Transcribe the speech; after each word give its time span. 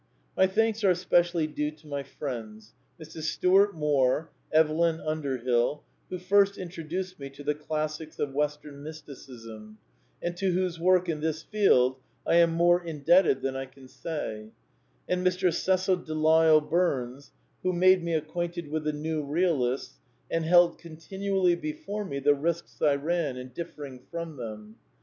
My 0.35 0.47
thanks 0.47 0.83
are 0.83 0.95
specially 0.95 1.45
due 1.45 1.69
to 1.69 1.85
my 1.85 2.01
friends, 2.01 2.73
Mrs. 2.99 3.29
Stuart 3.31 3.75
Moore 3.75 4.31
(Evelyn 4.51 4.97
TJnderhill), 4.97 5.81
who 6.09 6.17
first 6.17 6.57
introduced 6.57 7.19
me 7.19 7.29
to 7.29 7.43
the 7.43 7.53
classics 7.53 8.17
of 8.17 8.33
Western 8.33 8.81
Mysticism, 8.81 9.77
and 10.19 10.35
to 10.37 10.53
whose 10.53 10.79
work 10.79 11.07
in 11.07 11.19
this 11.19 11.43
field 11.43 11.97
I 12.25 12.37
am 12.37 12.51
more 12.51 12.83
indebted 12.83 13.43
than 13.43 13.55
I 13.55 13.65
can 13.67 13.87
say, 13.87 14.47
and 15.07 15.23
Mr. 15.23 15.53
Cecil 15.53 15.97
Delisle 15.97 16.61
Bums, 16.61 17.29
who 17.61 17.71
made 17.71 18.03
me 18.03 18.15
acquainted 18.15 18.69
with 18.71 18.85
the 18.85 18.93
New 18.93 19.23
Eealists 19.27 19.97
and 20.31 20.45
held 20.45 20.79
continually 20.79 21.55
before 21.55 22.05
me 22.05 22.17
the 22.17 22.33
risks 22.33 22.81
I 22.81 22.95
ran 22.95 23.37
in 23.37 23.49
differing 23.49 23.99
from 24.09 24.37
them. 24.37 24.77